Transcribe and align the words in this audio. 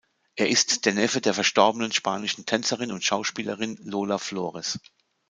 Er 0.35 0.49
ist 0.49 0.85
der 0.87 0.95
Neffe 0.95 1.21
der 1.21 1.35
verstorbenen 1.35 1.91
spanischen 1.91 2.47
Tänzerin 2.47 2.91
und 2.91 3.03
Schauspielerin 3.03 3.75
Lola 3.83 4.17
Flores. 4.17 4.79